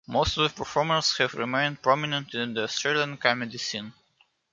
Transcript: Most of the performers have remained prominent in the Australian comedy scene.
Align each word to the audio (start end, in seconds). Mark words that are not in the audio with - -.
Most 0.07 0.35
of 0.35 0.49
the 0.49 0.57
performers 0.57 1.15
have 1.19 1.35
remained 1.35 1.83
prominent 1.83 2.33
in 2.33 2.55
the 2.55 2.63
Australian 2.63 3.17
comedy 3.17 3.59
scene. 3.59 3.93